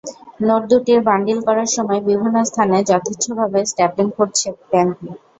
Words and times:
Note 0.39 0.63
দুটির 0.71 0.99
bundle 1.07 1.39
করার 1.47 1.69
সময় 1.75 2.01
বিভিন্ন 2.07 2.37
স্থানে 2.49 2.77
যথেচ্ছভাবে 2.91 3.59
স্ট্যাপলিং 3.71 4.07
করছে 4.17 4.47
ব্যাংকগুলো। 4.63 5.13